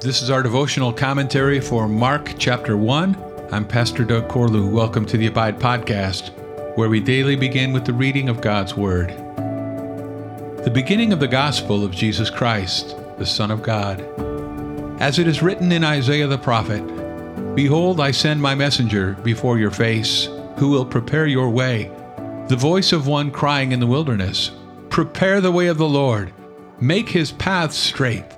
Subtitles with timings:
[0.00, 3.48] This is our devotional commentary for Mark chapter 1.
[3.50, 4.70] I'm Pastor Doug Corlew.
[4.70, 6.30] Welcome to the Abide Podcast,
[6.76, 9.08] where we daily begin with the reading of God's Word.
[10.62, 14.00] The beginning of the gospel of Jesus Christ, the Son of God.
[15.02, 16.84] As it is written in Isaiah the prophet
[17.56, 20.28] Behold, I send my messenger before your face,
[20.58, 21.90] who will prepare your way.
[22.46, 24.52] The voice of one crying in the wilderness,
[24.90, 26.32] Prepare the way of the Lord,
[26.78, 28.37] make his path straight.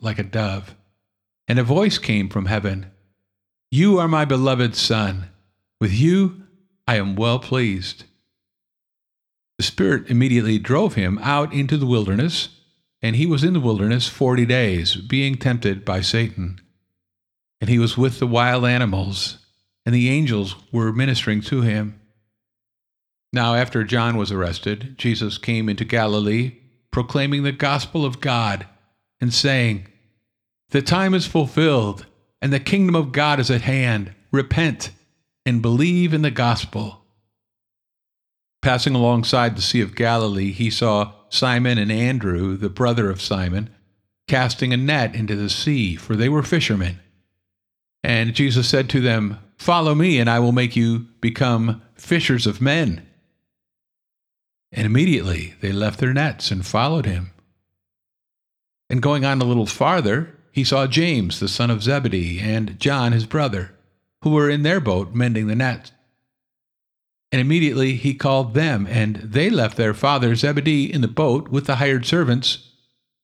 [0.00, 0.74] like a dove.
[1.48, 2.90] And a voice came from heaven
[3.70, 5.30] You are my beloved Son.
[5.80, 6.42] With you
[6.86, 8.04] I am well pleased.
[9.58, 12.50] The Spirit immediately drove him out into the wilderness,
[13.00, 16.60] and he was in the wilderness forty days, being tempted by Satan.
[17.60, 19.38] And he was with the wild animals,
[19.86, 22.00] and the angels were ministering to him.
[23.32, 26.56] Now, after John was arrested, Jesus came into Galilee,
[26.90, 28.66] proclaiming the gospel of God,
[29.20, 29.88] and saying,
[30.70, 32.06] the time is fulfilled,
[32.42, 34.12] and the kingdom of God is at hand.
[34.32, 34.90] Repent
[35.44, 37.02] and believe in the gospel.
[38.62, 43.70] Passing alongside the Sea of Galilee, he saw Simon and Andrew, the brother of Simon,
[44.26, 46.98] casting a net into the sea, for they were fishermen.
[48.02, 52.60] And Jesus said to them, Follow me, and I will make you become fishers of
[52.60, 53.06] men.
[54.72, 57.30] And immediately they left their nets and followed him.
[58.88, 63.12] And going on a little farther, he saw James, the son of Zebedee, and John,
[63.12, 63.72] his brother,
[64.22, 65.92] who were in their boat mending the nets.
[67.32, 71.66] And immediately he called them, and they left their father Zebedee in the boat with
[71.66, 72.70] the hired servants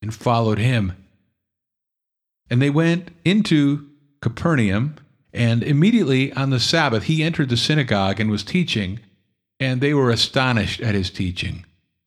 [0.03, 0.93] and followed him.
[2.51, 3.89] And they went into
[4.21, 4.97] Capernaum,
[5.33, 9.01] and immediately on the Sabbath he entered the synagogue and was teaching,
[9.59, 11.65] and they were astonished at his teaching,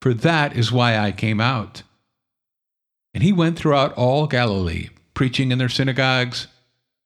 [0.00, 1.82] for that is why I came out.
[3.14, 6.46] And he went throughout all Galilee, preaching in their synagogues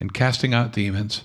[0.00, 1.22] and casting out demons.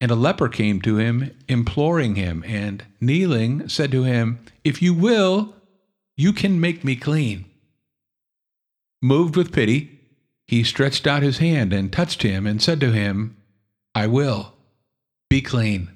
[0.00, 4.94] And a leper came to him, imploring him, and kneeling, said to him, If you
[4.94, 5.54] will,
[6.16, 7.46] you can make me clean.
[9.02, 9.98] Moved with pity,
[10.46, 13.36] he stretched out his hand and touched him, and said to him,
[13.94, 14.52] I will,
[15.30, 15.95] be clean.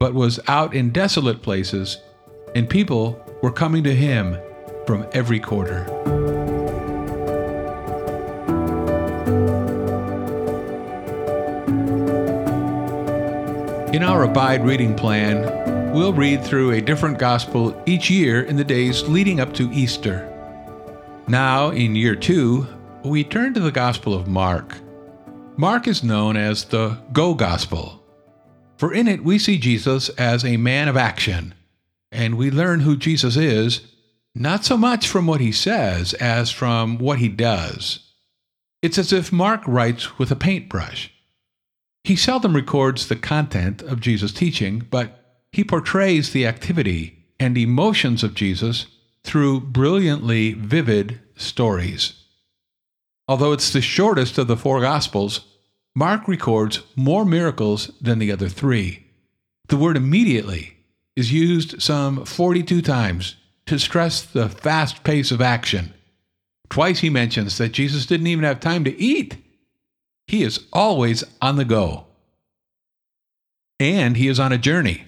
[0.00, 1.98] but was out in desolate places,
[2.54, 4.36] and people were coming to him
[4.86, 5.84] from every quarter.
[13.92, 18.64] In our Abide reading plan, we'll read through a different gospel each year in the
[18.64, 20.26] days leading up to Easter.
[21.28, 22.66] Now, in year two,
[23.04, 24.78] we turn to the Gospel of Mark.
[25.56, 27.99] Mark is known as the Go Gospel,
[28.80, 31.52] for in it we see Jesus as a man of action,
[32.10, 33.82] and we learn who Jesus is
[34.34, 37.98] not so much from what he says as from what he does.
[38.80, 41.12] It's as if Mark writes with a paintbrush.
[42.04, 48.22] He seldom records the content of Jesus' teaching, but he portrays the activity and emotions
[48.22, 48.86] of Jesus
[49.24, 52.14] through brilliantly vivid stories.
[53.28, 55.40] Although it's the shortest of the four Gospels,
[55.94, 59.06] Mark records more miracles than the other three.
[59.68, 60.76] The word immediately
[61.16, 65.94] is used some 42 times to stress the fast pace of action.
[66.68, 69.36] Twice he mentions that Jesus didn't even have time to eat
[70.30, 72.06] he is always on the go.
[73.80, 75.06] And he is on a journey.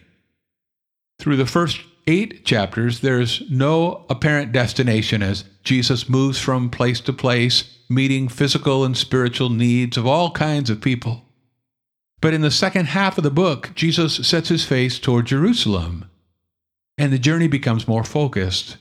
[1.20, 7.12] Through the first eight chapters, there's no apparent destination as Jesus moves from place to
[7.12, 11.24] place, meeting physical and spiritual needs of all kinds of people.
[12.20, 16.08] But in the second half of the book, Jesus sets his face toward Jerusalem,
[16.96, 18.76] and the journey becomes more focused.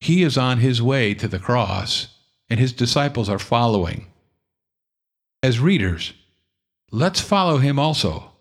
[0.00, 2.08] He is on his way to the cross,
[2.50, 4.06] and his disciples are following
[5.46, 6.12] as readers,
[6.90, 8.32] let's follow him also,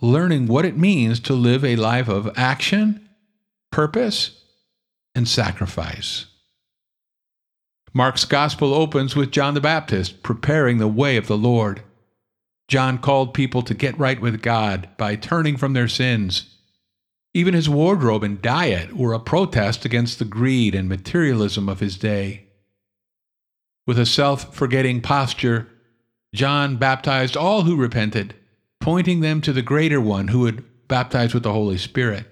[0.00, 3.06] learning what it means to live a life of action,
[3.70, 4.42] purpose,
[5.14, 6.26] and sacrifice.
[7.96, 11.84] Mark's gospel opens with John the Baptist preparing the way of the Lord.
[12.66, 16.56] John called people to get right with God by turning from their sins.
[17.34, 21.96] Even his wardrobe and diet were a protest against the greed and materialism of his
[21.96, 22.46] day.
[23.86, 25.68] With a self forgetting posture,
[26.34, 28.34] John baptized all who repented,
[28.80, 32.26] pointing them to the greater one who would baptize with the Holy Spirit.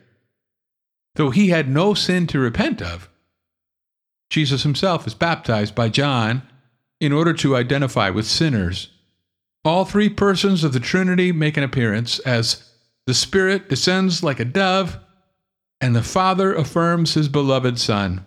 [1.15, 3.09] Though he had no sin to repent of,
[4.33, 6.41] Jesus himself is baptized by John
[7.03, 8.89] in order to identify with sinners.
[9.63, 12.73] All three persons of the Trinity make an appearance as
[13.07, 14.99] the Spirit descends like a dove,
[15.83, 18.25] and the Father affirms his beloved Son.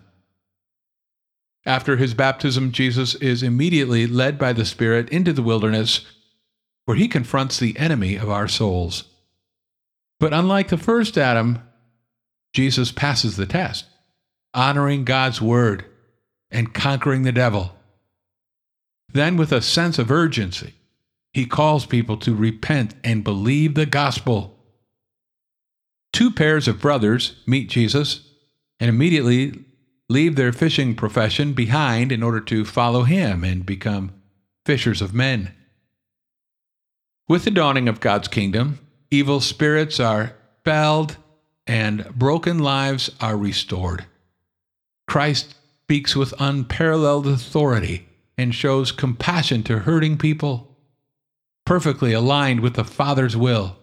[1.66, 6.06] After his baptism, Jesus is immediately led by the Spirit into the wilderness,
[6.84, 9.10] where he confronts the enemy of our souls.
[10.20, 11.62] But unlike the first Adam,
[12.52, 13.86] Jesus passes the test,
[14.54, 15.84] honoring God's word
[16.56, 17.76] and conquering the devil.
[19.12, 20.72] Then, with a sense of urgency,
[21.34, 24.58] he calls people to repent and believe the gospel.
[26.14, 28.30] Two pairs of brothers meet Jesus
[28.80, 29.66] and immediately
[30.08, 34.14] leave their fishing profession behind in order to follow him and become
[34.64, 35.52] fishers of men.
[37.28, 38.78] With the dawning of God's kingdom,
[39.10, 40.32] evil spirits are
[40.64, 41.18] felled
[41.66, 44.06] and broken lives are restored.
[45.06, 45.54] Christ
[45.86, 50.76] speaks with unparalleled authority and shows compassion to hurting people.
[51.64, 53.76] Perfectly aligned with the Father's will,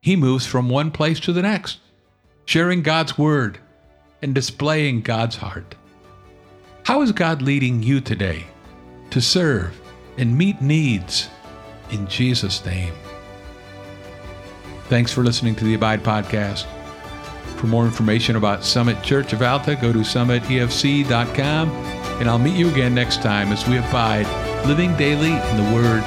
[0.00, 1.78] he moves from one place to the next,
[2.46, 3.58] sharing God's word
[4.22, 5.74] and displaying God's heart.
[6.84, 8.46] How is God leading you today
[9.10, 9.78] to serve
[10.16, 11.28] and meet needs
[11.90, 12.94] in Jesus' name?
[14.84, 16.64] Thanks for listening to the Abide Podcast.
[17.60, 22.70] For more information about Summit Church of Alta, go to summitefc.com, and I'll meet you
[22.70, 24.26] again next time as we abide,
[24.66, 26.02] living daily in the Word